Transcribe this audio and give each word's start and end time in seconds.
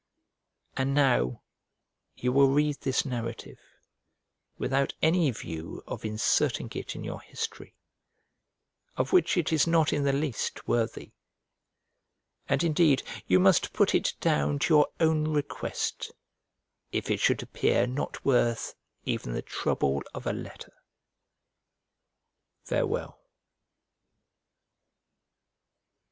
And 0.75 0.95
now, 0.95 1.43
you 2.15 2.31
will 2.33 2.47
read 2.47 2.81
this 2.81 3.05
narrative 3.05 3.59
without 4.57 4.95
any 5.03 5.29
view 5.29 5.83
of 5.85 6.03
inserting 6.03 6.71
it 6.73 6.95
in 6.95 7.03
your 7.03 7.21
history, 7.21 7.75
of 8.97 9.13
which 9.13 9.37
it 9.37 9.53
is 9.53 9.67
not 9.67 9.93
in 9.93 10.01
the 10.03 10.11
least 10.11 10.67
worthy; 10.67 11.13
and 12.49 12.63
indeed 12.63 13.03
you 13.27 13.39
must 13.39 13.73
put 13.73 13.93
it 13.93 14.15
down 14.19 14.57
to 14.65 14.73
your 14.73 14.87
own 14.99 15.25
request 15.35 16.11
if 16.91 17.11
it 17.11 17.19
should 17.19 17.43
appear 17.43 17.85
not 17.85 18.25
worth 18.25 18.73
even 19.05 19.33
the 19.33 19.43
trouble 19.43 20.01
of 20.15 20.25
a 20.25 20.33
letter. 20.33 20.73
Farewell. 22.63 23.21